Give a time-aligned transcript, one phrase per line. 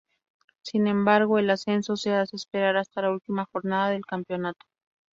[0.63, 4.65] Sin embargo el ascenso se hace esperar hasta la última jornada del campeonato.